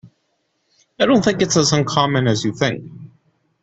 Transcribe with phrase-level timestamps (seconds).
[0.99, 2.91] I don't think it's as uncommon as you think.